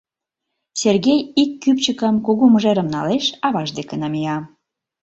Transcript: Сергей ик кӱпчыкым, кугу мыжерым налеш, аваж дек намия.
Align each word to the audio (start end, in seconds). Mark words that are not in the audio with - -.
Сергей 0.81 1.19
ик 1.41 1.51
кӱпчыкым, 1.61 2.15
кугу 2.25 2.45
мыжерым 2.53 2.87
налеш, 2.95 3.25
аваж 3.47 3.69
дек 3.77 3.89
намия. 4.01 4.37